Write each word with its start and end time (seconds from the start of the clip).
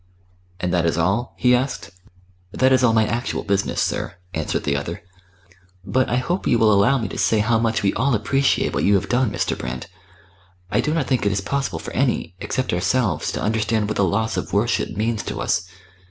"And 0.59 0.73
that 0.73 0.87
is 0.87 0.97
all?" 0.97 1.35
he 1.37 1.53
asked. 1.53 1.91
"That 2.51 2.71
is 2.73 2.83
all 2.83 2.91
my 2.91 3.05
actual 3.05 3.43
business, 3.43 3.79
sir," 3.79 4.15
answered 4.33 4.63
the 4.63 4.75
other. 4.75 5.03
"But 5.85 6.09
I 6.09 6.15
hope 6.15 6.47
you 6.47 6.57
will 6.57 6.73
allow 6.73 6.97
me 6.97 7.07
to 7.09 7.19
say 7.19 7.37
how 7.37 7.59
much 7.59 7.83
we 7.83 7.93
all 7.93 8.15
appreciate 8.15 8.73
what 8.73 8.83
you 8.83 8.95
have 8.95 9.09
done, 9.09 9.29
Mr. 9.29 9.55
Brand. 9.55 9.85
I 10.71 10.81
do 10.81 10.91
not 10.95 11.05
think 11.05 11.23
it 11.27 11.31
is 11.31 11.41
possible 11.41 11.77
for 11.77 11.93
any, 11.93 12.33
except 12.39 12.73
ourselves, 12.73 13.31
to 13.33 13.43
understand 13.43 13.87
what 13.87 13.97
the 13.97 14.03
loss 14.03 14.37
of 14.37 14.53
worship 14.53 14.89
means 14.89 15.21
to 15.21 15.39
us. 15.39 15.69